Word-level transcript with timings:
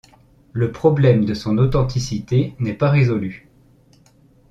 Le 0.51 0.71
problème 0.71 1.25
de 1.25 1.35
son 1.35 1.59
authenticité 1.59 2.55
n'est 2.57 2.73
pas 2.73 2.89
résolu. 2.89 3.47